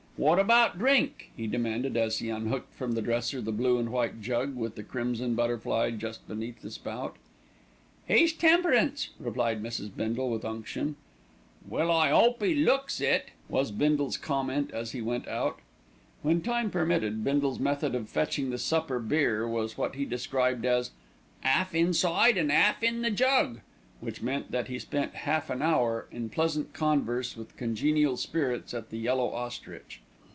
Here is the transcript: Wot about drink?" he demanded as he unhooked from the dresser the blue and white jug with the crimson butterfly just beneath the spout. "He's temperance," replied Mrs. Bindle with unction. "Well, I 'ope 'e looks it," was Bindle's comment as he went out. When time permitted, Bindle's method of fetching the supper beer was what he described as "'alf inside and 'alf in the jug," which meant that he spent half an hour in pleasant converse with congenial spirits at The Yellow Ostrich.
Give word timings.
Wot 0.17 0.37
about 0.37 0.77
drink?" 0.77 1.31
he 1.35 1.47
demanded 1.47 1.97
as 1.97 2.19
he 2.19 2.29
unhooked 2.29 2.75
from 2.75 2.91
the 2.91 3.01
dresser 3.01 3.41
the 3.41 3.51
blue 3.51 3.79
and 3.79 3.89
white 3.89 4.21
jug 4.21 4.55
with 4.55 4.75
the 4.75 4.83
crimson 4.83 5.33
butterfly 5.33 5.89
just 5.89 6.27
beneath 6.27 6.61
the 6.61 6.69
spout. 6.69 7.15
"He's 8.07 8.31
temperance," 8.31 9.09
replied 9.19 9.63
Mrs. 9.63 9.89
Bindle 9.97 10.29
with 10.29 10.45
unction. 10.45 10.95
"Well, 11.67 11.89
I 11.89 12.11
'ope 12.11 12.43
'e 12.43 12.53
looks 12.53 13.01
it," 13.01 13.31
was 13.49 13.71
Bindle's 13.71 14.15
comment 14.17 14.69
as 14.71 14.91
he 14.91 15.01
went 15.01 15.27
out. 15.27 15.57
When 16.21 16.41
time 16.41 16.69
permitted, 16.69 17.23
Bindle's 17.23 17.57
method 17.59 17.95
of 17.95 18.07
fetching 18.07 18.51
the 18.51 18.59
supper 18.59 18.99
beer 18.99 19.47
was 19.47 19.75
what 19.75 19.95
he 19.95 20.05
described 20.05 20.65
as 20.67 20.91
"'alf 21.43 21.73
inside 21.73 22.37
and 22.37 22.51
'alf 22.51 22.83
in 22.83 23.01
the 23.01 23.09
jug," 23.09 23.61
which 24.01 24.21
meant 24.21 24.51
that 24.51 24.67
he 24.67 24.77
spent 24.77 25.15
half 25.15 25.49
an 25.49 25.63
hour 25.63 26.07
in 26.11 26.29
pleasant 26.29 26.73
converse 26.73 27.35
with 27.35 27.57
congenial 27.57 28.15
spirits 28.15 28.75
at 28.75 28.91
The 28.91 28.97
Yellow 28.99 29.33
Ostrich. 29.33 29.99